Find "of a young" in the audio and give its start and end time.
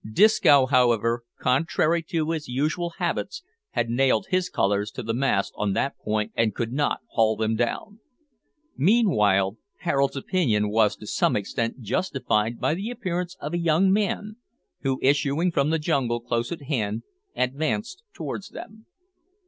13.39-13.93